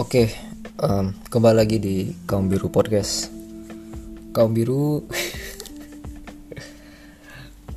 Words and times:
Oke, 0.00 0.32
um, 0.80 1.12
kembali 1.28 1.60
lagi 1.60 1.76
di 1.76 2.08
Kaum 2.24 2.48
Biru 2.48 2.72
Podcast. 2.72 3.28
Kaum 4.32 4.56
Biru 4.56 5.04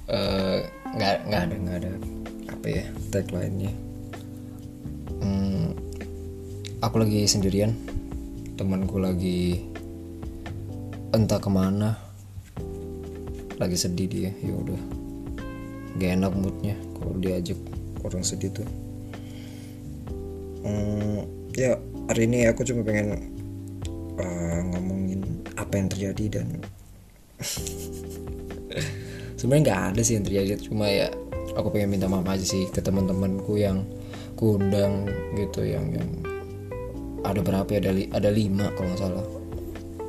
eh, 0.08 0.64
nggak 0.72 1.16
nggak 1.28 1.42
ada 1.44 1.56
nggak 1.60 1.78
ada 1.84 1.92
apa 2.48 2.68
ya 2.72 2.84
tagline-nya. 3.12 3.76
Hmm, 5.20 5.76
aku 6.80 7.04
lagi 7.04 7.28
sendirian, 7.28 7.76
temanku 8.56 9.04
lagi 9.04 9.60
entah 11.12 11.44
ke 11.44 11.52
mana, 11.52 12.00
lagi 13.60 13.76
sedih 13.76 14.08
dia. 14.08 14.32
Ya 14.40 14.56
udah, 14.56 14.80
gak 16.00 16.24
enak 16.24 16.32
moodnya 16.40 16.80
kalau 16.96 17.20
diajak 17.20 17.60
orang 18.00 18.24
sedih 18.24 18.64
tuh. 18.64 18.70
Hmm, 20.64 21.28
ya 21.52 21.76
hari 22.08 22.28
ini 22.28 22.52
aku 22.52 22.68
cuma 22.68 22.84
pengen 22.84 23.32
uh, 24.20 24.60
ngomongin 24.74 25.24
apa 25.56 25.80
yang 25.80 25.88
terjadi 25.88 26.40
dan 26.40 26.48
sebenarnya 29.40 29.64
nggak 29.72 29.82
ada 29.94 30.02
sih 30.04 30.20
yang 30.20 30.26
terjadi. 30.28 30.60
Cuma 30.60 30.86
ya 30.92 31.08
aku 31.56 31.72
pengen 31.72 31.96
minta 31.96 32.12
maaf 32.12 32.28
aja 32.28 32.44
sih 32.44 32.68
ke 32.68 32.84
teman-temanku 32.84 33.56
yang 33.56 33.88
kundang 34.36 35.08
gitu 35.40 35.64
yang 35.64 35.88
yang 35.96 36.10
ada 37.24 37.40
berapa 37.40 37.68
ya? 37.72 37.80
Ada 37.80 37.92
li, 37.96 38.04
ada 38.12 38.30
lima 38.32 38.68
kalau 38.76 38.88
nggak 38.92 39.02
salah. 39.02 39.28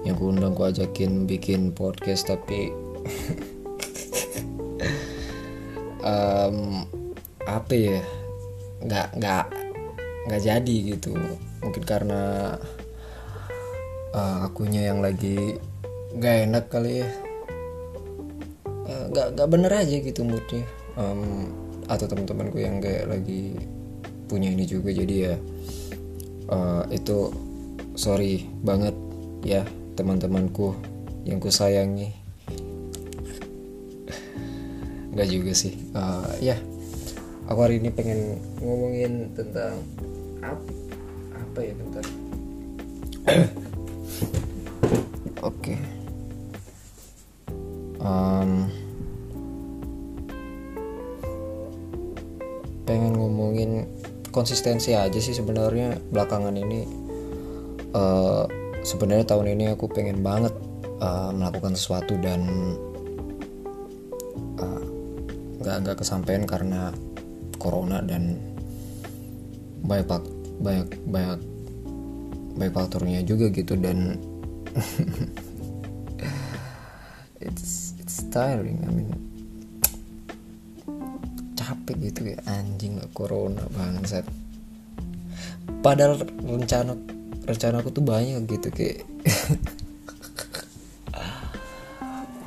Yang 0.04 0.16
kundang 0.20 0.52
ku 0.52 0.66
ajakin 0.66 1.30
bikin 1.30 1.72
podcast 1.72 2.28
tapi 2.28 2.74
um, 6.10 6.82
apa 7.46 7.72
ya? 7.72 8.02
Nggak 8.82 9.08
nggak 9.16 9.44
nggak 10.24 10.42
jadi 10.42 10.76
gitu 10.96 11.12
mungkin 11.64 11.82
karena 11.88 12.54
uh, 14.12 14.44
akunya 14.44 14.92
yang 14.92 15.00
lagi 15.00 15.56
gak 16.20 16.44
enak 16.46 16.64
kali 16.68 17.00
ya. 17.02 17.08
Uh, 18.84 19.04
gak 19.16 19.32
gak 19.34 19.48
bener 19.48 19.72
aja 19.72 19.96
gitu 19.96 20.20
moodnya. 20.22 20.68
Um, 20.94 21.50
atau 21.88 22.04
teman-temanku 22.08 22.60
yang 22.60 22.80
kayak 22.80 23.08
lagi 23.08 23.56
punya 24.24 24.48
ini 24.52 24.64
juga 24.64 24.88
jadi 24.88 25.14
ya 25.32 25.34
uh, 26.48 26.84
itu 26.88 27.28
sorry 27.94 28.48
banget 28.64 28.96
ya 29.44 29.62
teman-temanku 29.94 30.72
yang 31.28 31.38
ku 31.40 31.52
sayangi 31.52 32.12
nggak 35.14 35.30
juga 35.30 35.52
sih. 35.54 35.78
Uh, 35.94 36.26
ya 36.42 36.58
aku 37.46 37.58
hari 37.62 37.78
ini 37.78 37.94
pengen 37.94 38.42
ngomongin 38.58 39.30
tentang 39.38 39.78
apa 40.42 40.83
apa 41.54 41.62
ya 41.62 41.74
bentar 41.78 42.02
oke 45.38 45.54
okay. 45.54 45.78
um, 48.02 48.66
pengen 52.82 53.14
ngomongin 53.14 53.86
konsistensi 54.34 54.98
aja 54.98 55.14
sih 55.22 55.30
sebenarnya 55.30 55.94
belakangan 56.10 56.58
ini 56.58 56.90
uh, 57.94 58.50
sebenarnya 58.82 59.22
tahun 59.22 59.54
ini 59.54 59.78
aku 59.78 59.86
pengen 59.94 60.26
banget 60.26 60.58
uh, 60.98 61.30
melakukan 61.30 61.78
sesuatu 61.78 62.18
dan 62.18 62.50
nggak 65.62 65.70
uh, 65.70 65.80
nggak 65.86 66.02
kesampaian 66.02 66.50
karena 66.50 66.90
corona 67.62 68.02
dan 68.02 68.42
banyak 69.86 70.33
banyak 70.62 70.88
banyak 71.08 71.40
banyak 72.54 72.74
faktornya 72.74 73.20
juga 73.26 73.50
gitu 73.50 73.74
dan 73.74 74.18
it's 77.44 77.94
it's 77.98 78.22
tiring 78.30 78.78
I 78.86 78.90
mean 78.90 79.10
capek 81.64 82.12
gitu 82.12 82.20
ya 82.32 82.38
anjing 82.44 83.00
gak 83.00 83.12
corona 83.16 83.64
bangsat. 83.72 84.24
Padahal 85.80 86.20
rencana 86.44 86.92
rencana 87.44 87.80
aku 87.80 87.90
tuh 87.92 88.04
banyak 88.04 88.44
gitu 88.48 88.68
kayak 88.72 89.04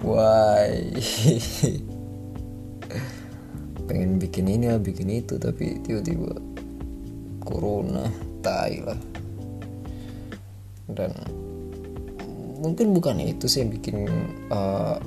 why? 0.07 0.77
Pengen 3.87 4.19
bikin 4.21 4.45
ini 4.51 4.67
lah 4.69 4.81
bikin 4.81 5.09
itu 5.09 5.39
tapi 5.41 5.79
tiba-tiba 5.81 6.56
corona 7.47 8.03
tai 8.43 8.83
lah. 8.83 8.99
Dan 10.91 11.11
mungkin 12.59 12.91
bukan 12.91 13.23
itu 13.23 13.47
sih 13.47 13.63
yang 13.63 13.71
bikin 13.71 14.07
uh, 14.51 14.99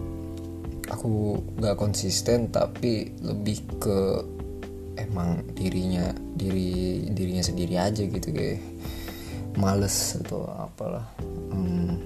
aku 0.88 1.38
gak 1.60 1.76
konsisten 1.76 2.48
tapi 2.48 3.12
lebih 3.20 3.60
ke 3.76 3.98
emang 4.96 5.44
dirinya 5.56 6.12
diri 6.36 7.08
dirinya 7.12 7.44
sendiri 7.44 7.74
aja 7.76 8.04
gitu 8.04 8.28
kayak 8.32 8.60
males 9.58 10.16
atau 10.24 10.46
apalah. 10.46 11.06
Hmm, 11.50 11.98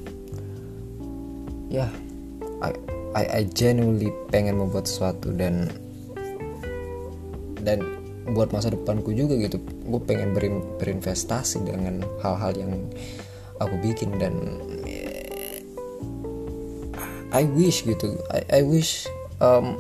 ya 1.69 1.87
yeah, 1.87 1.91
I, 2.63 2.71
I 3.15 3.25
I 3.41 3.43
genuinely 3.53 4.11
pengen 4.33 4.59
membuat 4.59 4.89
sesuatu 4.89 5.35
dan 5.35 5.69
dan 7.65 7.81
buat 8.31 8.53
masa 8.55 8.73
depanku 8.73 9.13
juga 9.13 9.37
gitu. 9.37 9.61
Gue 9.61 10.01
pengen 10.01 10.33
berin, 10.33 10.65
berinvestasi 10.81 11.65
dengan 11.67 12.01
hal-hal 12.25 12.53
yang 12.57 12.73
aku 13.61 13.77
bikin 13.85 14.17
dan 14.17 14.35
I 17.35 17.45
wish 17.45 17.83
gitu. 17.85 18.17
I, 18.31 18.61
I 18.61 18.65
wish 18.65 19.11
um, 19.43 19.77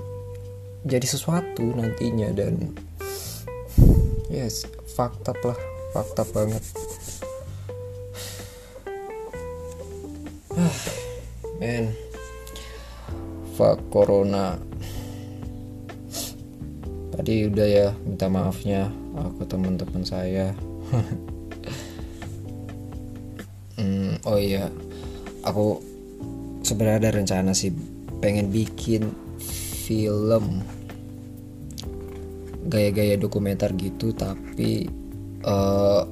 jadi 0.84 1.06
sesuatu 1.06 1.62
nantinya 1.62 2.34
dan 2.34 2.74
yes 4.28 4.68
fakta 4.92 5.32
lah. 5.40 5.58
Fakta 5.94 6.26
banget. 6.34 6.64
Man 11.62 12.04
fuck 13.54 13.78
corona 13.94 14.58
tadi 17.24 17.48
udah 17.48 17.64
ya 17.64 17.88
minta 18.04 18.28
maafnya 18.28 18.92
ke 19.40 19.48
teman-teman 19.48 20.04
saya. 20.04 20.52
Hmm, 23.74 24.14
oh 24.22 24.38
iya. 24.38 24.70
Aku 25.42 25.82
sebenarnya 26.62 27.10
ada 27.10 27.16
rencana 27.18 27.50
sih 27.50 27.74
pengen 28.22 28.46
bikin 28.52 29.10
film. 29.88 30.62
Gaya-gaya 32.70 33.18
dokumenter 33.18 33.74
gitu 33.74 34.14
tapi 34.14 34.86
uh, 35.42 36.06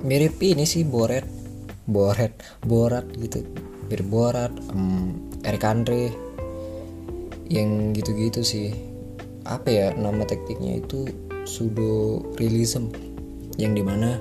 mirip 0.00 0.40
ini 0.40 0.64
sih 0.64 0.88
Boret 0.88 1.28
Boret 1.84 2.40
Borat 2.64 3.04
gitu. 3.20 3.44
Mirip 3.92 4.08
Borat 4.08 4.54
um, 4.72 5.28
Eric 5.44 5.66
Andre. 5.66 6.08
Yang 7.52 8.00
gitu-gitu 8.00 8.40
sih 8.40 8.93
apa 9.44 9.68
ya 9.68 9.86
nama 9.92 10.24
tekniknya 10.24 10.80
itu 10.80 11.08
pseudo 11.44 12.24
realism 12.40 12.88
yang 13.60 13.76
di 13.76 13.84
mana 13.84 14.16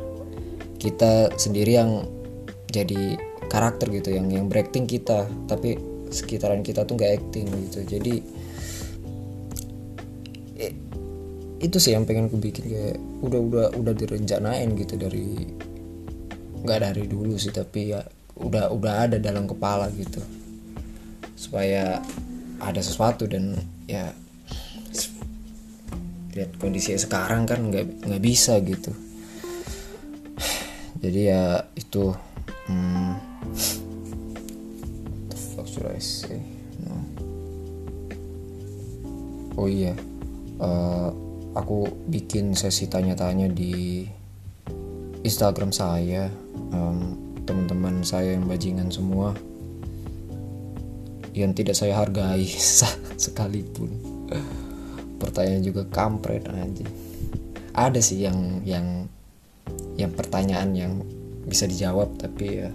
kita 0.78 1.32
sendiri 1.40 1.80
yang 1.80 2.04
jadi 2.68 3.16
karakter 3.48 3.88
gitu 3.94 4.12
yang 4.12 4.28
yang 4.28 4.46
berakting 4.52 4.84
kita 4.84 5.30
tapi 5.48 5.80
sekitaran 6.14 6.62
kita 6.62 6.86
tuh 6.86 7.00
nggak 7.00 7.14
acting 7.24 7.48
gitu. 7.70 7.80
Jadi 7.88 8.16
eh, 10.62 10.74
itu 11.64 11.78
sih 11.82 11.96
yang 11.98 12.06
pengen 12.06 12.30
ku 12.30 12.38
bikin 12.38 12.70
kayak 12.70 12.98
udah 13.26 13.40
udah 13.40 13.68
udah 13.74 13.94
direncanain 13.98 14.70
gitu 14.78 14.96
dari 14.96 15.50
nggak 16.64 16.80
dari 16.80 17.04
dulu 17.10 17.36
sih 17.36 17.52
tapi 17.52 17.92
ya 17.92 18.06
udah 18.38 18.70
udah 18.70 18.94
ada 19.10 19.18
dalam 19.18 19.50
kepala 19.50 19.90
gitu. 19.96 20.22
Supaya 21.34 22.00
ada 22.62 22.82
sesuatu 22.82 23.28
dan 23.28 23.58
ya 23.90 24.14
lihat 26.34 26.58
kondisi 26.58 26.98
sekarang 26.98 27.46
kan 27.46 27.70
nggak 27.70 28.06
nggak 28.10 28.24
bisa 28.24 28.58
gitu. 28.62 28.92
Jadi 31.04 31.22
ya 31.30 31.62
itu 31.78 32.14
hmm, 32.70 33.34
oh 39.64 39.72
iya 39.72 39.96
uh, 40.60 41.10
aku 41.56 41.88
bikin 42.12 42.52
sesi 42.52 42.92
tanya-tanya 42.92 43.48
di 43.48 44.04
Instagram 45.24 45.72
saya 45.72 46.28
um, 46.76 47.16
teman-teman 47.48 48.04
saya 48.04 48.36
yang 48.36 48.44
bajingan 48.44 48.92
semua 48.92 49.32
yang 51.32 51.56
tidak 51.56 51.80
saya 51.80 51.96
hargai 51.96 52.44
sekalipun 53.24 53.90
pertanyaan 55.24 55.64
juga 55.64 55.88
kampret 55.88 56.44
aja 56.52 56.84
ada 57.74 57.98
sih 57.98 58.22
yang 58.22 58.62
yang 58.68 59.10
yang 59.98 60.14
pertanyaan 60.14 60.70
yang 60.78 60.94
bisa 61.50 61.66
dijawab 61.66 62.14
tapi 62.22 62.62
ya 62.62 62.70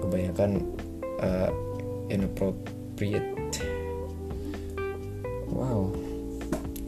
kebanyakan 0.00 0.64
uh, 1.20 1.50
inappropriate. 2.08 3.60
Wow. 5.52 5.92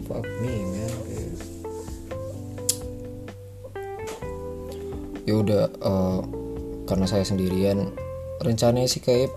Fuck 0.09 0.25
me 0.41 0.53
man. 0.73 0.93
Ya 5.29 5.35
udah 5.37 5.69
uh, 5.85 6.25
karena 6.89 7.05
saya 7.05 7.25
sendirian 7.29 7.93
rencananya 8.41 8.89
sih 8.89 9.05
kayak 9.05 9.29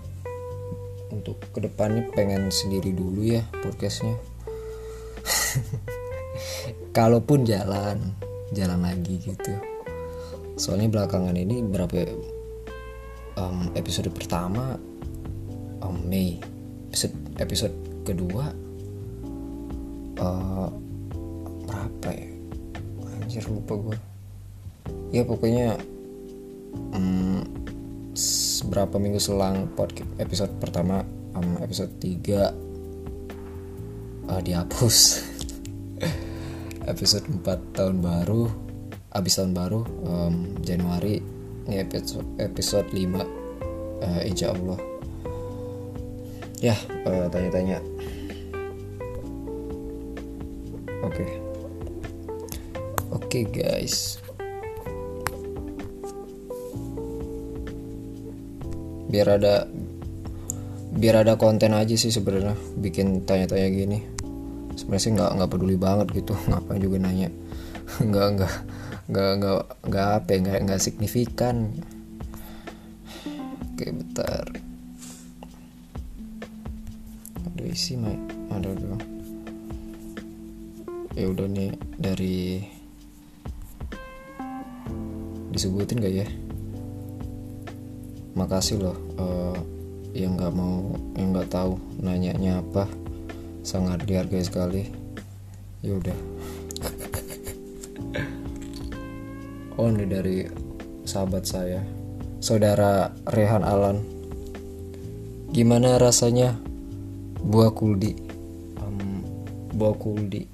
untuk 1.12 1.36
ke 1.52 1.60
depannya 1.60 2.08
pengen 2.16 2.48
sendiri 2.48 2.96
dulu 2.96 3.20
ya 3.20 3.44
podcastnya 3.60 4.16
kalaupun 6.92 7.48
jalan 7.48 8.12
jalan 8.52 8.80
lagi 8.84 9.16
gitu. 9.20 9.52
Soalnya 10.60 10.92
belakangan 10.92 11.34
ini 11.34 11.64
berapa 11.64 12.12
um, 13.40 13.72
episode 13.72 14.12
pertama 14.12 14.76
um, 15.80 15.96
Mei 16.04 16.36
episode 16.92 17.16
episode 17.40 17.72
kedua 18.04 18.52
uh, 20.20 20.68
berapa 21.64 22.08
ya? 22.12 22.28
Anjir 23.24 23.48
lupa 23.48 23.74
gue 23.80 23.96
ya 25.12 25.24
pokoknya 25.24 25.76
um, 26.92 27.40
berapa 28.68 28.96
minggu 29.00 29.20
selang 29.20 29.68
podcast 29.72 30.08
episode 30.20 30.52
pertama 30.60 31.04
um, 31.36 31.56
episode 31.64 31.92
3 32.00 34.28
uh, 34.28 34.40
dihapus 34.44 35.24
episode 36.86 37.26
4 37.30 37.76
tahun 37.78 38.02
baru 38.02 38.50
abis 39.12 39.38
tahun 39.38 39.52
baru 39.52 39.80
um, 40.08 40.56
Januari 40.64 41.20
ini 41.68 41.78
episode 41.78 42.26
episode 42.42 42.88
5 42.90 43.22
uh, 44.02 44.22
insya 44.26 44.50
Allah. 44.50 44.78
Ya 46.62 46.76
uh, 47.06 47.26
tanya-tanya. 47.30 47.78
Oke. 51.02 51.22
Okay. 51.22 51.30
oke 53.10 53.26
okay, 53.26 53.44
guys. 53.46 54.18
Biar 59.10 59.36
ada 59.36 59.68
biar 60.92 61.26
ada 61.26 61.36
konten 61.36 61.74
aja 61.74 61.96
sih 61.98 62.14
sebenarnya 62.14 62.56
bikin 62.78 63.24
tanya-tanya 63.24 63.68
gini 63.72 63.98
sebenarnya 64.82 65.04
sih 65.06 65.12
nggak 65.14 65.30
nggak 65.38 65.50
peduli 65.54 65.76
banget 65.78 66.10
gitu. 66.10 66.34
Ngapain 66.50 66.82
juga 66.82 66.98
nanya? 66.98 67.30
Nggak 68.08 68.28
nggak 68.34 68.54
nggak 69.12 69.30
nggak 69.38 69.56
nggak 69.86 70.06
apa 70.18 70.28
ya, 70.34 70.38
nggak 70.42 70.58
nggak 70.66 70.80
signifikan. 70.82 71.56
Oke 73.72 73.86
bentar. 73.94 74.46
Ada 77.46 77.62
isi 77.68 77.94
mai 77.94 78.18
ada 78.50 78.74
dong 78.74 79.12
ya 81.12 81.28
udah 81.28 81.44
nih 81.44 81.72
dari 82.00 82.64
disebutin 85.52 86.00
gak 86.00 86.14
ya? 86.24 86.26
Makasih 88.32 88.80
loh 88.80 88.96
uh, 89.20 89.56
yang 90.16 90.40
nggak 90.40 90.52
mau 90.56 90.96
yang 91.20 91.36
nggak 91.36 91.52
tahu 91.52 91.76
nanyanya 92.00 92.64
apa 92.64 92.88
sangat 93.62 94.02
dihargai 94.04 94.42
sekali. 94.42 94.90
Ya 95.82 95.98
udah. 95.98 96.18
Oh 99.80 99.88
ini 99.88 100.04
dari 100.06 100.46
sahabat 101.02 101.48
saya 101.48 101.82
saudara 102.42 103.10
Rehan 103.30 103.66
Alan. 103.66 104.02
Gimana 105.50 105.98
rasanya 105.98 106.58
buah 107.42 107.70
kuldi? 107.74 108.18
Um, 108.78 109.22
buah 109.74 109.96
kuldi. 109.96 110.46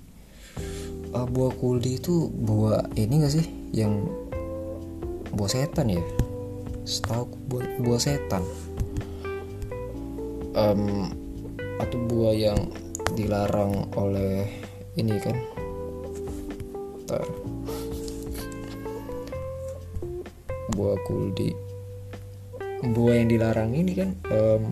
Uh, 1.12 1.26
buah 1.28 1.52
kuldi 1.56 1.96
itu 1.96 2.28
buah 2.28 2.88
ini 2.96 3.25
gak 3.25 3.34
sih? 3.37 3.46
Yang 3.72 4.08
buah 5.32 5.50
setan 5.50 5.93
ya? 5.93 6.05
Setahu 6.88 7.28
buah, 7.52 7.64
buah 7.84 8.00
setan. 8.00 8.43
Um, 10.56 11.12
atau 11.78 11.99
buah 12.10 12.34
yang 12.34 12.58
dilarang 13.14 13.93
oleh 13.96 14.49
ini 14.99 15.16
kan? 15.22 15.37
Buah 20.75 20.99
kuldi. 21.08 21.50
Buah 22.94 23.14
yang 23.19 23.28
dilarang 23.32 23.75
ini 23.75 23.93
kan 23.96 24.10
um, 24.31 24.62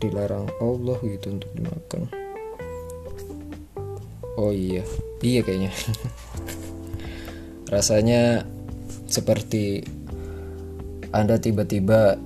dilarang 0.00 0.48
Allah 0.62 0.98
gitu 1.04 1.36
untuk 1.36 1.50
dimakan. 1.52 2.02
Oh 4.40 4.54
iya 4.54 4.80
iya 5.20 5.44
kayaknya. 5.44 5.68
Rasanya 7.74 8.48
seperti 9.04 9.84
Anda 11.12 11.36
tiba-tiba 11.36 12.16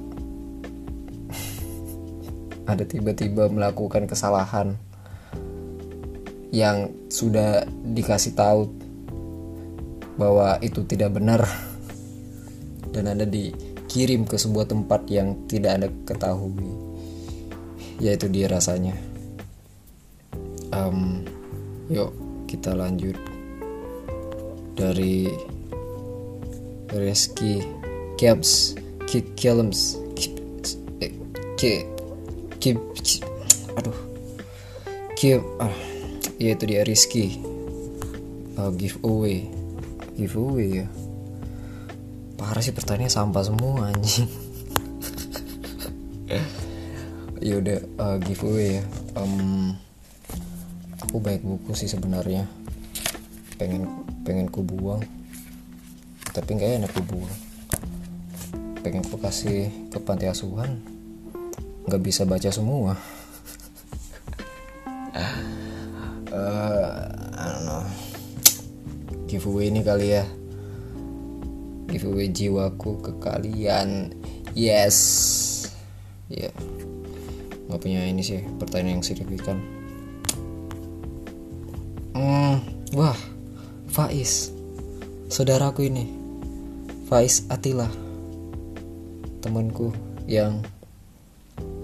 ada 2.64 2.84
tiba-tiba 2.84 3.48
melakukan 3.52 4.08
kesalahan 4.08 4.76
yang 6.54 6.92
sudah 7.10 7.66
dikasih 7.66 8.32
tahu 8.38 8.70
bahwa 10.14 10.56
itu 10.62 10.86
tidak 10.86 11.18
benar 11.18 11.42
dan 12.94 13.10
Anda 13.10 13.26
dikirim 13.26 14.22
ke 14.24 14.38
sebuah 14.38 14.70
tempat 14.70 15.10
yang 15.10 15.34
tidak 15.50 15.72
Anda 15.74 15.88
ketahui 16.06 16.70
yaitu 17.98 18.26
dia 18.30 18.50
rasanya. 18.50 18.94
Um, 20.74 21.22
yuk 21.90 22.14
kita 22.46 22.74
lanjut. 22.74 23.18
Dari 24.74 25.30
Reski 26.90 27.62
Kebs 28.18 28.74
Kilms 29.38 29.98
Aduh. 33.76 33.98
Kip 35.12 35.44
ah 35.60 35.74
ya 36.40 36.56
itu 36.56 36.64
dia 36.64 36.80
Rizky. 36.86 37.36
Uh, 38.56 38.72
giveaway. 38.72 39.44
Giveaway 40.16 40.80
ya? 40.80 40.86
Parah 42.40 42.64
sih 42.64 42.72
pertanyaan 42.72 43.12
sampah 43.12 43.44
semua 43.44 43.92
anjing. 43.92 44.30
Ya 47.44 47.60
udah 47.60 47.76
uh, 48.00 48.16
giveaway 48.24 48.80
ya. 48.80 48.84
Um, 49.20 49.76
aku 50.96 51.20
baik 51.20 51.44
buku 51.44 51.76
sih 51.76 51.92
sebenarnya. 51.92 52.48
Pengen 53.60 53.84
pengen 54.24 54.48
ku 54.48 54.64
buang 54.64 55.04
tapi 56.34 56.58
nggak 56.58 56.82
enak 56.82 56.92
dibuang 56.98 57.36
pengen 58.82 59.06
ku 59.06 59.16
kasih 59.22 59.70
ke 59.92 60.02
panti 60.02 60.26
asuhan 60.26 60.82
nggak 61.84 62.02
bisa 62.02 62.24
baca 62.24 62.48
semua. 62.48 62.96
Uh, 66.32 67.04
I 67.40 67.44
don't 67.52 67.64
know. 67.68 67.84
giveaway 69.28 69.68
ini 69.68 69.82
kali 69.82 70.14
ya. 70.14 70.24
Giveaway 71.90 72.30
jiwaku 72.30 73.02
ke 73.02 73.12
kalian. 73.20 74.14
Yes. 74.54 74.96
Ya 76.30 76.48
yeah. 76.48 76.54
nggak 77.68 77.80
punya 77.80 78.06
ini 78.06 78.22
sih 78.22 78.40
pertanyaan 78.56 79.00
yang 79.00 79.04
signifikan. 79.04 79.58
Hmm, 82.14 82.62
wah. 82.94 83.18
Faiz. 83.90 84.54
Saudaraku 85.30 85.86
ini. 85.86 86.06
Faiz 87.10 87.44
Atila 87.52 87.86
temanku 89.44 89.92
yang 90.24 90.64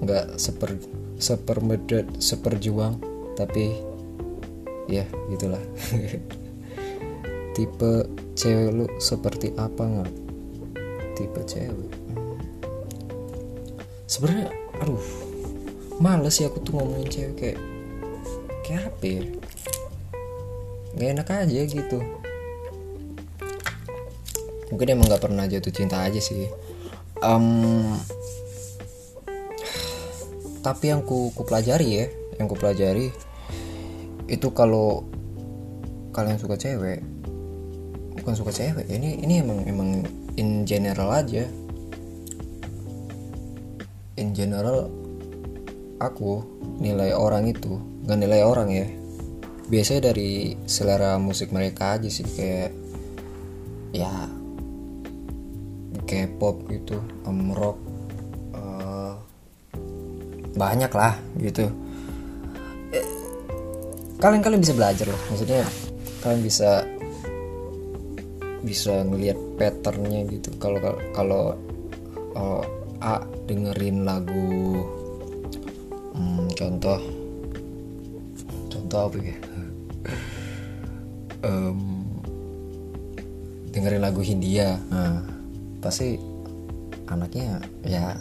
nggak 0.00 0.40
seper 0.40 0.80
sepermedet 1.21 2.09
seperjuang 2.16 2.97
tapi 3.37 3.76
ya 4.88 5.04
gitulah. 5.28 5.61
Tipe 7.54 7.92
cewek 8.35 8.69
lu 8.73 8.87
seperti 8.97 9.52
apa 9.61 9.83
nggak? 9.85 10.12
Tipe 11.14 11.40
cewek. 11.45 11.90
Sebenarnya 14.09 14.49
aduh 14.80 15.04
males 16.00 16.40
ya 16.40 16.49
aku 16.49 16.64
tuh 16.64 16.80
ngomongin 16.80 17.09
cewek 17.12 17.35
kayak 17.37 17.59
kayak 18.64 18.83
apa 18.88 19.04
ya? 19.04 19.23
Nggak 20.97 21.09
enak 21.14 21.28
aja 21.28 21.61
gitu. 21.69 21.99
Mungkin 24.71 24.87
emang 24.87 25.07
nggak 25.11 25.23
pernah 25.23 25.45
jatuh 25.50 25.75
cinta 25.75 26.07
aja 26.07 26.23
sih. 26.23 26.47
Um, 27.21 27.99
tapi 30.61 30.93
yang 30.93 31.00
ku, 31.05 31.33
ku 31.33 31.43
pelajari 31.45 31.88
ya 31.88 32.07
yang 32.37 32.47
ku 32.49 32.57
pelajari 32.57 33.12
itu 34.31 34.49
kalau 34.55 35.05
kalian 36.12 36.38
suka 36.38 36.57
cewek 36.61 37.00
bukan 38.21 38.35
suka 38.37 38.52
cewek 38.52 38.85
ini 38.93 39.21
ini 39.25 39.40
emang 39.40 39.64
emang 39.64 40.05
in 40.40 40.64
general 40.64 41.12
aja. 41.12 41.45
In 44.21 44.37
general 44.37 44.93
aku 46.00 46.45
nilai 46.81 47.12
orang 47.12 47.49
itu 47.49 47.81
nggak 48.09 48.21
nilai 48.21 48.40
orang 48.45 48.69
ya. 48.73 48.87
Biasanya 49.71 50.12
dari 50.12 50.57
selera 50.67 51.21
musik 51.21 51.52
mereka 51.55 52.00
aja 52.00 52.11
sih 52.11 52.26
kayak 52.26 52.73
ya 53.95 54.11
K-pop 56.07 56.67
gitu 56.73 56.99
um, 57.26 57.55
rock 57.55 57.79
banyak 60.54 60.92
lah 60.92 61.14
gitu. 61.38 61.71
Kalian 64.21 64.45
kalian 64.45 64.61
bisa 64.61 64.76
belajar 64.76 65.07
loh 65.09 65.23
maksudnya 65.33 65.64
kalian 66.21 66.42
bisa 66.45 66.85
bisa 68.61 69.00
ngelihat 69.09 69.38
patternnya 69.57 70.28
gitu. 70.28 70.52
Kalau 70.61 70.78
kalau 71.16 71.57
kalau 72.37 72.61
A 73.00 73.25
dengerin 73.49 74.04
lagu 74.04 74.85
hmm, 76.12 76.52
contoh 76.52 77.00
contoh 78.69 79.00
apa 79.09 79.19
ya? 79.21 79.37
Um, 81.40 82.04
dengerin 83.73 84.04
lagu 84.04 84.21
Hindia 84.21 84.76
nah 84.92 85.25
pasti 85.80 86.21
anaknya 87.09 87.64
ya 87.80 88.12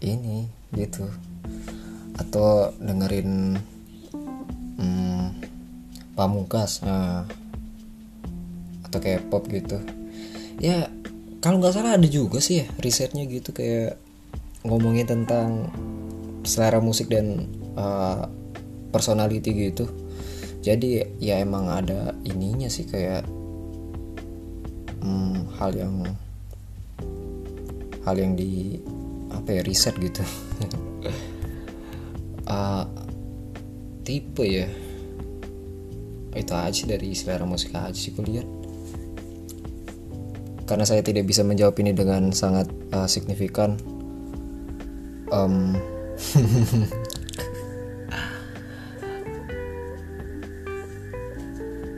ini 0.00 0.48
gitu 0.72 1.04
atau 2.20 2.76
dengerin 2.76 3.56
hmm, 4.76 5.26
pamungkas. 6.12 6.84
Nah, 6.84 7.24
atau 8.84 8.98
kayak 9.00 9.32
pop 9.32 9.48
gitu. 9.48 9.80
Ya 10.60 10.92
kalau 11.40 11.56
nggak 11.56 11.72
salah 11.72 11.96
ada 11.96 12.08
juga 12.10 12.42
sih 12.44 12.60
ya 12.60 12.66
risetnya 12.84 13.24
gitu 13.24 13.56
kayak 13.56 13.96
ngomongin 14.60 15.08
tentang 15.08 15.72
selera 16.44 16.84
musik 16.84 17.08
dan 17.08 17.48
uh, 17.80 18.28
personality 18.92 19.72
gitu. 19.72 19.88
Jadi 20.60 21.00
ya 21.16 21.40
emang 21.40 21.72
ada 21.72 22.12
ininya 22.28 22.68
sih 22.68 22.84
kayak 22.84 23.24
hmm, 25.00 25.56
hal 25.56 25.72
yang 25.72 26.04
hal 28.04 28.16
yang 28.16 28.36
di 28.36 28.76
apa 29.32 29.60
ya 29.60 29.62
riset 29.64 29.96
gitu 29.96 30.20
uh, 32.50 32.84
tipe 34.02 34.42
ya. 34.42 34.66
Itu 36.34 36.54
aja 36.54 36.82
dari 36.86 37.14
selera 37.14 37.46
musik 37.46 37.74
aja 37.74 37.94
sih 37.94 38.10
kulihat 38.14 38.60
karena 40.70 40.86
saya 40.86 41.02
tidak 41.02 41.26
bisa 41.26 41.42
menjawab 41.42 41.74
ini 41.82 41.90
dengan 41.90 42.30
sangat 42.30 42.70
uh, 42.94 43.10
signifikan. 43.10 43.74
Um, 45.34 45.74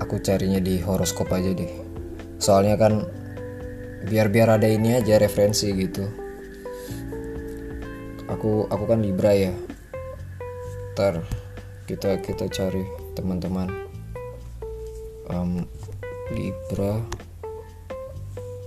aku 0.00 0.16
carinya 0.24 0.56
di 0.56 0.80
horoskop 0.80 1.28
aja 1.36 1.52
deh. 1.52 1.68
Soalnya 2.40 2.80
kan 2.80 3.04
biar 4.08 4.32
biar 4.32 4.56
ada 4.56 4.64
ini 4.64 4.96
aja 4.96 5.20
referensi 5.20 5.68
gitu. 5.76 6.08
Aku 8.32 8.72
aku 8.72 8.88
kan 8.88 9.04
libra 9.04 9.36
ya 9.36 9.52
ter 10.92 11.24
kita 11.88 12.20
kita 12.22 12.46
cari 12.48 12.84
teman-teman 13.16 13.68
um, 15.28 15.64
libra 16.32 17.00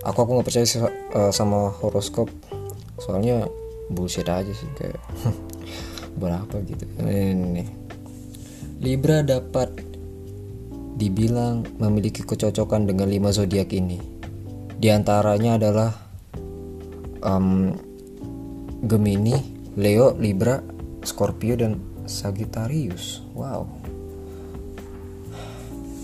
aku 0.06 0.18
aku 0.22 0.30
nggak 0.38 0.48
percaya 0.48 0.66
uh, 1.18 1.34
sama 1.34 1.74
horoskop. 1.82 2.30
Soalnya 3.02 3.50
bullshit 3.90 4.30
aja 4.30 4.54
sih 4.54 4.70
kayak 4.78 5.02
berapa 6.22 6.56
gitu. 6.64 6.86
Ini 7.02 7.66
libra 8.80 9.26
dapat 9.26 9.74
dibilang 10.96 11.66
memiliki 11.82 12.24
kecocokan 12.24 12.88
dengan 12.88 13.10
lima 13.10 13.34
zodiak 13.34 13.74
ini. 13.74 14.00
Di 14.78 14.94
antaranya 14.94 15.58
adalah 15.60 15.92
um, 17.26 17.74
Gemini, 18.86 19.36
Leo, 19.76 20.14
Libra, 20.16 20.62
Scorpio 21.02 21.58
dan 21.58 21.95
Sagittarius. 22.06 23.22
Wow. 23.34 23.68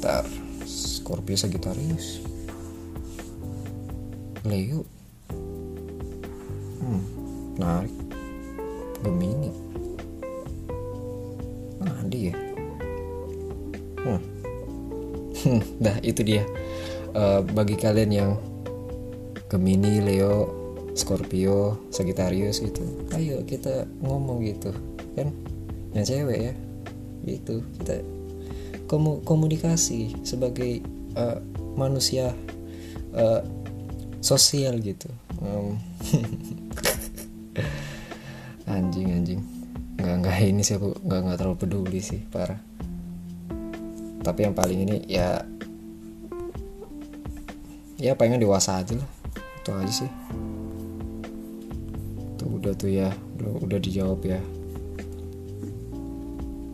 Ntar 0.01 0.25
Scorpio 0.65 1.37
Sagittarius. 1.37 2.21
Leo. 4.45 4.81
Hmm, 6.81 7.01
menarik. 7.57 7.95
Gemini. 9.05 9.51
Nah, 11.81 11.97
dia. 12.05 12.37
Hmm. 14.05 14.21
Dah 15.81 15.97
itu 16.05 16.21
dia. 16.21 16.45
Uh, 17.17 17.41
bagi 17.41 17.73
kalian 17.73 18.11
yang 18.13 18.31
Gemini, 19.49 19.97
Leo, 19.97 20.47
Scorpio, 20.93 21.89
Sagittarius 21.91 22.61
gitu. 22.63 22.85
Ayo 23.17 23.43
kita 23.43 23.83
ngomong 23.99 24.45
gitu, 24.45 24.71
kan? 25.17 25.33
Yang 25.91 26.05
cewek 26.15 26.39
ya, 26.39 26.53
gitu. 27.27 27.55
Kita 27.79 27.95
komu 28.87 29.23
komunikasi 29.23 30.23
sebagai 30.27 30.83
uh, 31.15 31.39
manusia 31.75 32.35
uh, 33.15 33.41
sosial 34.19 34.79
gitu. 34.79 35.07
Um, 35.41 35.79
anjing 38.71 39.11
anjing, 39.11 39.41
nggak 39.99 40.15
nggak 40.23 40.35
ini 40.47 40.63
sih 40.63 40.79
aku 40.79 40.95
nggak 41.03 41.19
nggak 41.27 41.37
terlalu 41.37 41.57
peduli 41.59 41.99
sih 41.99 42.23
parah. 42.31 42.59
Tapi 44.21 44.39
yang 44.45 44.53
paling 44.53 44.85
ini 44.85 45.01
ya 45.09 45.41
ya 48.01 48.17
pengen 48.17 48.41
dewasa 48.41 48.81
aja 48.81 48.97
lah 48.97 49.09
itu 49.61 49.69
aja 49.77 49.93
sih 49.93 50.11
tuh 52.41 52.57
udah 52.57 52.73
tuh 52.73 52.89
ya 52.89 53.13
udah, 53.37 53.51
udah 53.61 53.77
dijawab 53.77 54.25
ya 54.25 54.41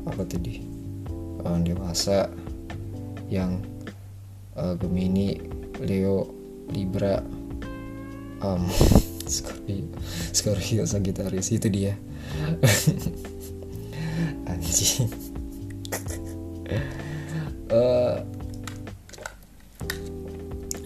apa 0.07 0.23
tadi? 0.23 0.63
Uh, 1.43 1.59
dewasa 1.61 2.31
yang 3.27 3.59
uh, 4.55 4.73
Gemini 4.79 5.35
Leo 5.83 6.31
Libra 6.71 7.19
um, 8.41 8.63
Scorpio 9.27 9.91
Scorpio 10.31 10.83
Sagittarius 10.87 11.51
itu 11.51 11.67
dia. 11.67 11.93
Anjing. 14.49 15.11
Uh, 17.67 18.23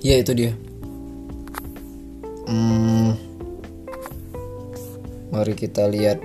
ya 0.08 0.18
itu 0.18 0.34
dia. 0.34 0.52
Hmm, 2.50 3.14
mari 5.32 5.56
kita 5.56 5.88
lihat 5.88 6.20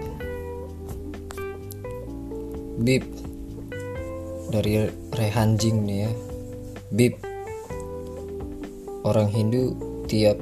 bib 2.76 3.02
dari 4.52 4.86
Rehanjing 5.12 5.82
nih 5.88 5.98
ya. 6.06 6.12
Bib 6.92 7.14
orang 9.02 9.32
Hindu 9.32 9.74
tiap 10.06 10.38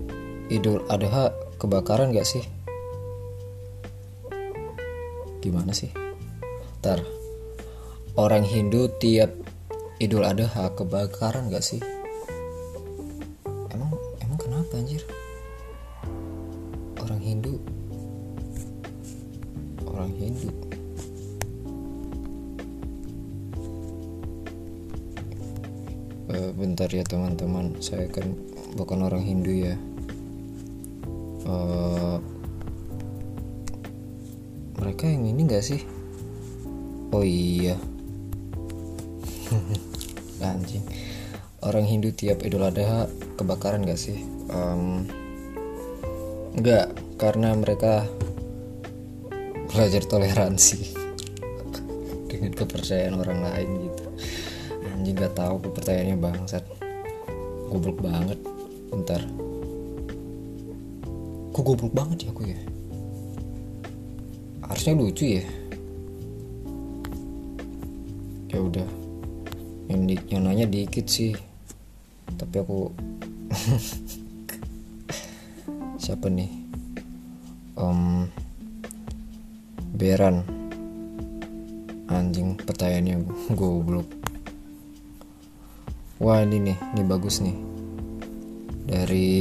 Idul 0.52 0.84
Adha 0.92 1.32
kebakaran 1.56 2.12
gak 2.12 2.28
sih? 2.28 2.44
Gimana 5.40 5.72
sih? 5.72 5.88
Ntar 6.84 7.00
orang 8.20 8.44
Hindu 8.44 8.92
tiap 9.00 9.32
Idul 10.02 10.26
Adha 10.26 10.68
kebakaran 10.76 11.48
gak 11.48 11.64
sih 11.64 11.93
teman-teman. 27.06 27.78
Saya 27.78 28.10
kan 28.10 28.32
bukan 28.74 29.04
orang 29.06 29.22
Hindu 29.22 29.52
ya. 29.52 29.76
Uh, 31.44 32.18
mereka 34.80 35.06
yang 35.06 35.24
ini 35.28 35.46
gak 35.46 35.64
sih? 35.64 35.80
Oh 37.14 37.22
iya. 37.22 37.78
Anjing. 40.44 40.82
Orang 41.64 41.86
Hindu 41.86 42.12
tiap 42.12 42.44
Idul 42.44 42.66
Adha 42.66 43.08
kebakaran 43.38 43.86
gak 43.86 44.00
sih? 44.00 44.20
Um, 44.50 45.06
Enggak, 46.54 46.94
karena 47.18 47.50
mereka 47.58 48.06
belajar 49.74 50.06
toleransi 50.06 50.94
dengan 52.30 52.54
kepercayaan 52.54 53.18
orang 53.18 53.42
lain 53.42 53.68
gitu. 53.90 54.04
Anjing 54.94 55.16
gak 55.18 55.34
tahu 55.34 55.58
kepercayaannya 55.66 56.14
bangsat. 56.14 56.73
Goblok 57.74 58.06
banget. 58.06 58.38
Bentar. 58.94 59.18
Kok 61.50 61.64
goblok 61.66 61.90
banget 61.90 62.18
ya 62.22 62.28
aku 62.30 62.42
ya? 62.46 62.58
Harusnya 64.62 64.94
lucu 64.94 65.42
ya. 65.42 65.44
Ya 68.54 68.58
udah. 68.62 68.86
Yang, 69.90 70.00
di, 70.06 70.14
nanya 70.38 70.66
dikit 70.70 71.10
sih. 71.10 71.34
Tapi 72.38 72.62
aku 72.62 72.94
siapa 76.02 76.30
nih? 76.30 76.50
Um, 77.74 78.30
Beran. 79.98 80.46
Anjing 82.06 82.54
pertanyaannya 82.54 83.26
goblok 83.58 84.23
wah 86.20 86.42
ini 86.42 86.70
nih 86.70 86.78
ini 86.94 87.02
bagus 87.06 87.40
nih. 87.40 87.56
Dari 88.84 89.40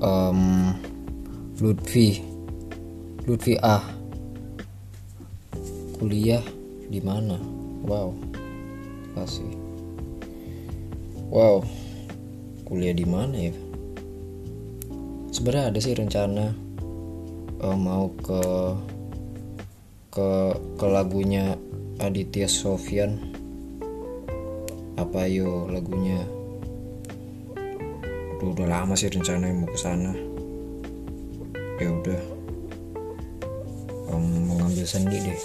um, 0.00 0.72
Lutfi 1.60 2.22
Lutfi 3.26 3.54
A. 3.60 3.78
Kuliah 5.98 6.42
di 6.88 7.00
mana? 7.00 7.36
Wow 7.84 8.34
kasih 9.14 9.46
wow 11.30 11.62
kuliah 12.66 12.94
di 12.94 13.06
mana 13.06 13.36
ya? 13.50 13.54
Sebenarnya 15.30 15.70
ada 15.70 15.78
sih 15.82 15.94
rencana 15.94 16.54
uh, 17.62 17.78
mau 17.78 18.10
ke 18.22 18.42
ke 20.14 20.28
ke 20.78 20.86
lagunya 20.86 21.58
Aditya 22.02 22.50
Sofyan. 22.50 23.22
Apa 24.98 25.30
yo 25.30 25.70
lagunya? 25.70 26.26
Udah, 28.38 28.48
udah 28.50 28.66
lama 28.66 28.98
sih 28.98 29.06
rencana 29.10 29.54
mau 29.54 29.70
ke 29.70 29.78
sana. 29.78 30.10
Ya 31.78 31.90
udah. 31.94 32.22
Um, 34.10 34.50
mau 34.50 34.58
ngambil 34.58 34.86
sendi 34.86 35.22
deh. 35.22 35.40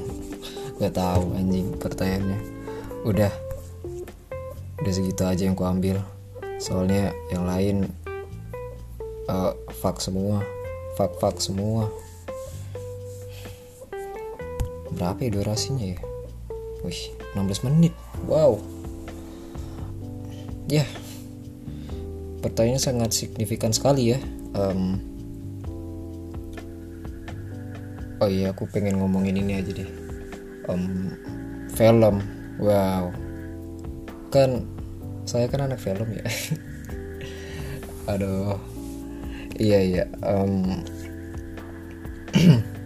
Gak 0.84 0.96
tahu 0.96 1.32
anjing 1.32 1.72
pertanyaannya. 1.80 2.40
Udah. 3.08 3.32
Udah 4.84 4.92
segitu 4.92 5.24
aja 5.24 5.48
yang 5.48 5.56
ku 5.56 5.64
ambil 5.64 6.00
soalnya 6.60 7.12
yang 7.32 7.48
lain 7.48 7.76
uh, 9.32 9.56
fuck 9.80 9.96
semua. 9.96 10.44
Fuck 11.00 11.16
fuck 11.16 11.40
semua 11.40 11.88
berapa 15.00 15.16
ya 15.24 15.30
durasinya 15.32 15.96
ya? 15.96 15.98
Wih 16.84 17.16
16 17.32 17.64
menit. 17.64 17.96
Wow. 18.28 18.60
Ya. 20.68 20.84
Pertanyaannya 22.44 22.80
sangat 22.84 23.10
signifikan 23.16 23.72
sekali 23.72 24.12
ya. 24.12 24.20
Um, 24.52 25.00
oh 28.20 28.28
iya 28.28 28.52
aku 28.52 28.68
pengen 28.68 29.00
ngomongin 29.00 29.40
ini 29.40 29.56
aja 29.56 29.72
deh. 29.72 29.88
Um, 30.68 31.16
film. 31.72 32.20
Wow. 32.60 33.16
Kan 34.28 34.68
saya 35.24 35.48
kan 35.48 35.64
anak 35.64 35.80
film 35.80 36.12
ya. 36.12 36.24
Aduh. 38.12 38.60
Iya 39.56 39.80
iya. 39.80 40.04
Um, 40.20 40.84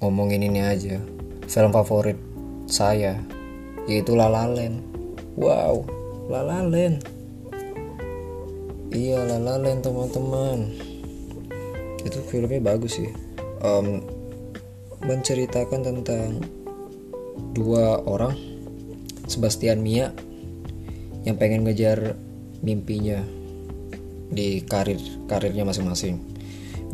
ngomongin 0.00 0.48
ini 0.48 0.64
aja. 0.64 0.96
Film 1.44 1.70
favorit 1.76 2.16
saya 2.64 3.20
yaitu 3.84 4.16
La 4.16 4.32
La 4.32 4.48
Land. 4.48 4.80
Wow 5.36 5.84
La 6.32 6.40
La 6.40 6.64
Land. 6.64 7.04
Iya 8.90 9.28
La 9.28 9.36
La 9.36 9.60
Land 9.60 9.84
teman-teman. 9.84 10.58
Itu 12.00 12.24
filmnya 12.32 12.64
bagus 12.64 12.96
sih. 12.96 13.12
Um, 13.60 14.00
menceritakan 15.04 15.84
tentang 15.84 16.40
dua 17.52 18.00
orang 18.08 18.32
Sebastian 19.28 19.84
Mia 19.84 20.16
yang 21.28 21.36
pengen 21.36 21.68
ngejar 21.68 22.16
mimpinya 22.64 23.20
di 24.32 24.64
karir 24.64 24.98
karirnya 25.28 25.68
masing-masing. 25.68 26.16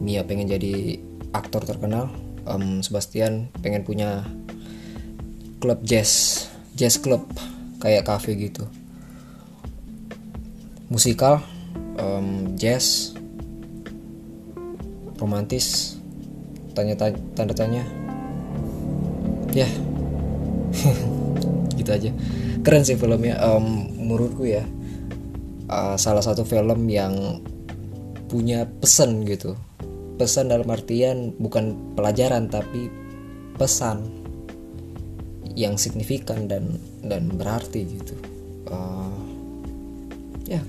Mia 0.02 0.26
pengen 0.26 0.50
jadi 0.50 0.98
aktor 1.30 1.62
terkenal 1.62 2.25
um, 2.46 2.80
Sebastian 2.80 3.50
pengen 3.60 3.82
punya 3.82 4.24
klub 5.58 5.82
jazz 5.82 6.46
jazz 6.78 6.96
club 6.96 7.26
kayak 7.82 8.06
cafe 8.06 8.38
gitu. 8.38 8.64
Musikal 10.88 11.42
um, 11.98 12.54
jazz 12.54 13.12
romantis 15.18 15.98
tanya 16.72 16.94
tanda 17.34 17.54
tanya 17.56 17.82
ya. 19.52 19.68
Gitu 21.76 21.90
aja. 21.92 22.10
Keren 22.64 22.82
sih 22.82 22.96
filmnya. 22.96 23.36
Um, 23.40 23.96
menurutku 24.06 24.46
ya 24.46 24.62
uh, 25.66 25.98
salah 25.98 26.22
satu 26.22 26.46
film 26.46 26.86
yang 26.86 27.42
punya 28.26 28.66
pesan 28.66 29.22
gitu 29.26 29.54
pesan 30.16 30.48
dalam 30.48 30.66
artian 30.72 31.36
bukan 31.36 31.96
pelajaran 31.96 32.48
tapi 32.48 32.88
pesan 33.56 34.04
yang 35.56 35.80
signifikan 35.80 36.48
dan 36.48 36.76
dan 37.04 37.32
berarti 37.32 37.84
gitu. 37.88 38.16
Uh, 38.68 39.16
ya 40.44 40.60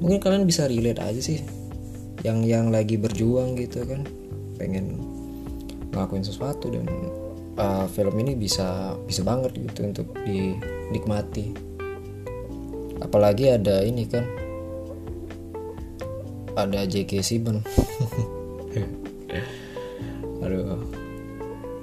mungkin 0.00 0.20
kalian 0.20 0.44
bisa 0.44 0.68
relate 0.68 1.00
aja 1.00 1.20
sih. 1.20 1.40
Yang 2.26 2.38
yang 2.50 2.66
lagi 2.68 2.98
berjuang 2.98 3.56
gitu 3.56 3.86
kan 3.86 4.04
pengen 4.58 4.98
ngelakuin 5.94 6.26
sesuatu 6.26 6.68
dan 6.68 6.84
uh, 7.56 7.86
film 7.88 8.12
ini 8.20 8.36
bisa 8.36 8.96
bisa 9.08 9.24
banget 9.24 9.56
gitu 9.56 9.88
untuk 9.88 10.12
dinikmati. 10.24 11.56
Apalagi 12.98 13.54
ada 13.54 13.80
ini 13.86 14.04
kan 14.04 14.26
ada 16.58 16.82
J.K. 16.82 17.22
Simmons 17.22 17.62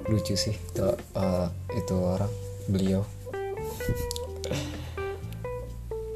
lucu 0.06 0.38
sih 0.38 0.54
itu 0.54 0.86
uh, 1.18 1.48
itu 1.74 1.94
orang 1.98 2.30
beliau. 2.70 3.02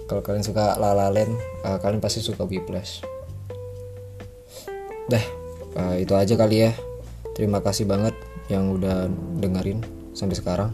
Kalau 0.06 0.22
kalian 0.26 0.42
suka 0.42 0.74
La 0.78 0.90
La 0.90 1.06
Land 1.10 1.34
uh, 1.62 1.78
kalian 1.78 2.02
pasti 2.02 2.22
suka 2.22 2.46
Whiplash. 2.46 3.02
Dah 5.10 5.24
uh, 5.78 5.96
itu 5.98 6.14
aja 6.14 6.34
kali 6.34 6.66
ya. 6.66 6.72
Terima 7.34 7.62
kasih 7.62 7.86
banget 7.86 8.14
yang 8.50 8.74
udah 8.74 9.06
dengerin 9.38 9.82
sampai 10.14 10.36
sekarang. 10.38 10.70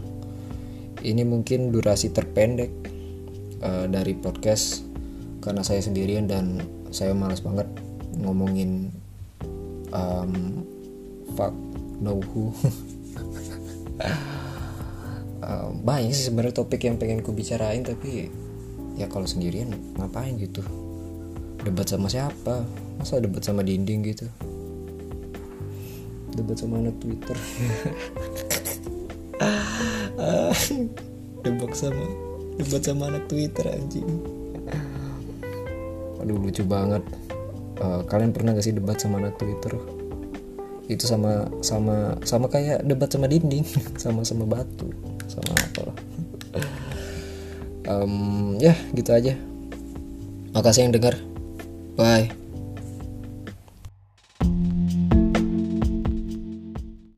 Ini 1.01 1.21
mungkin 1.21 1.69
durasi 1.69 2.09
terpendek 2.09 2.73
uh, 3.61 3.85
dari 3.85 4.17
podcast 4.17 4.81
karena 5.41 5.61
saya 5.61 5.79
sendirian 5.79 6.25
dan 6.25 6.59
saya 6.89 7.13
malas 7.13 7.45
banget 7.45 7.69
ngomongin 8.17 8.89
um, 9.93 10.65
fuck 11.37 11.53
no 12.01 12.17
who 12.33 12.51
um, 15.41 15.81
banyak 15.81 16.13
sih 16.13 16.29
sebenarnya 16.29 16.53
topik 16.61 16.85
yang 16.85 17.01
pengen 17.01 17.25
ku 17.25 17.33
bicarain 17.33 17.81
tapi 17.81 18.29
ya 18.97 19.09
kalau 19.09 19.25
sendirian 19.25 19.73
ngapain 19.97 20.37
gitu? 20.37 20.61
Debat 21.61 21.85
sama 21.89 22.07
siapa? 22.07 22.63
Masa 22.97 23.21
debat 23.21 23.41
sama 23.41 23.61
dinding 23.65 24.05
gitu? 24.05 24.25
Debat 26.37 26.57
sama 26.57 26.81
anak 26.81 26.95
twitter. 27.01 27.37
Debat 31.45 31.71
sama 31.73 32.05
debat 32.57 32.81
sama 32.81 33.03
anak 33.13 33.23
twitter 33.29 33.65
anjing. 33.69 34.09
Aduh 36.21 36.37
lucu 36.41 36.65
banget. 36.65 37.05
Uh, 37.77 38.01
kalian 38.09 38.33
pernah 38.33 38.57
gak 38.57 38.65
sih 38.65 38.73
debat 38.73 38.97
sama 38.97 39.21
anak 39.21 39.37
twitter 39.37 39.77
itu 40.87 41.03
sama 41.03 41.51
sama 41.59 42.15
sama 42.23 42.47
kayak 42.47 42.83
debat 42.87 43.11
sama 43.11 43.27
dinding 43.27 43.67
sama 44.01 44.23
sama 44.23 44.47
batu 44.47 44.87
sama 45.27 45.51
apa 45.51 45.81
lah 45.91 45.97
um, 47.87 48.55
ya 48.59 48.75
gitu 48.93 49.09
aja. 49.15 49.33
Makasih 50.51 50.87
yang 50.87 50.93
dengar. 50.93 51.15
Bye 51.97 52.29